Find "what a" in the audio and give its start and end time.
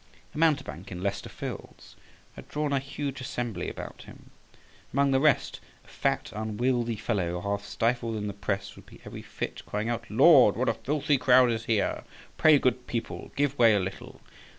10.57-10.73